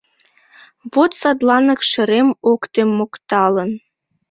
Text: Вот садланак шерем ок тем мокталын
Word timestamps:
Вот 0.93 1.11
садланак 1.21 1.81
шерем 1.89 2.29
ок 2.51 2.61
тем 2.73 2.89
мокталын 2.97 3.71